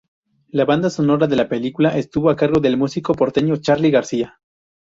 [0.59, 4.39] La Banda sonora de la película estuvo a cargo del músico porteño Charly García.